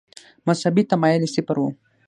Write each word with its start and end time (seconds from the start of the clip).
مذهبي 0.47 0.83
تمایل 0.91 1.21
یې 1.25 1.33
صفر 1.35 1.57
و. 1.61 1.65